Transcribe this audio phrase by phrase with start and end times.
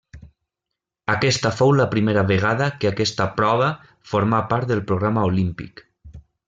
[1.15, 3.71] Aquesta fou la primera vegada que aquesta prova
[4.15, 5.89] formà part del programa olímpic.